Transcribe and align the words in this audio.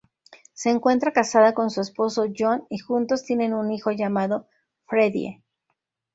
Se 0.53 0.71
encuentra 0.71 1.13
casada 1.13 1.53
con 1.53 1.69
su 1.69 1.79
esposo 1.79 2.25
John 2.35 2.65
y 2.71 2.79
juntos 2.79 3.23
tienen 3.23 3.53
un 3.53 3.71
hijo 3.71 3.91
llamado 3.91 4.47
Freddie. 4.87 5.43